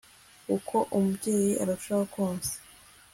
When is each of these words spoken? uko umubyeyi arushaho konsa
uko 0.55 0.75
umubyeyi 0.97 1.51
arushaho 1.61 2.03
konsa 2.13 2.55